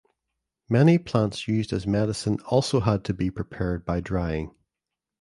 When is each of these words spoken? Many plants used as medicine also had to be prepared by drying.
Many 0.67 0.97
plants 0.97 1.47
used 1.47 1.71
as 1.71 1.85
medicine 1.85 2.39
also 2.47 2.79
had 2.79 3.03
to 3.05 3.13
be 3.13 3.29
prepared 3.29 3.85
by 3.85 3.99
drying. 4.01 4.49